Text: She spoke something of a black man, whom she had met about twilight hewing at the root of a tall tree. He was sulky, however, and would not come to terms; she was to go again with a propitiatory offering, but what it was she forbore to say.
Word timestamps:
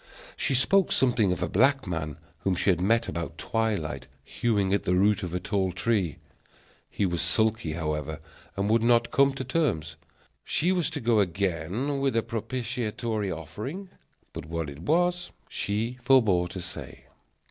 She 0.35 0.55
spoke 0.55 0.91
something 0.91 1.31
of 1.31 1.43
a 1.43 1.47
black 1.47 1.85
man, 1.85 2.17
whom 2.39 2.55
she 2.55 2.71
had 2.71 2.81
met 2.81 3.07
about 3.07 3.37
twilight 3.37 4.07
hewing 4.23 4.73
at 4.73 4.81
the 4.83 4.95
root 4.95 5.21
of 5.21 5.31
a 5.31 5.39
tall 5.39 5.71
tree. 5.71 6.17
He 6.89 7.05
was 7.05 7.21
sulky, 7.21 7.73
however, 7.73 8.19
and 8.57 8.67
would 8.67 8.81
not 8.81 9.11
come 9.11 9.31
to 9.33 9.43
terms; 9.43 9.97
she 10.43 10.71
was 10.71 10.89
to 10.89 11.01
go 11.01 11.19
again 11.19 11.99
with 11.99 12.15
a 12.15 12.23
propitiatory 12.23 13.31
offering, 13.31 13.89
but 14.33 14.47
what 14.47 14.71
it 14.71 14.79
was 14.79 15.29
she 15.47 15.99
forbore 16.01 16.47
to 16.47 16.61
say. 16.61 17.03